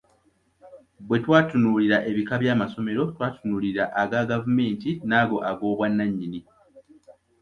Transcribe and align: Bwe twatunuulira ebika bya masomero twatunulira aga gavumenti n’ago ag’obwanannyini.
Bwe 1.07 1.17
twatunuulira 1.25 1.97
ebika 2.09 2.33
bya 2.41 2.53
masomero 2.61 3.01
twatunulira 3.13 3.83
aga 4.01 4.21
gavumenti 4.29 4.89
n’ago 5.09 5.37
ag’obwanannyini. 5.49 6.39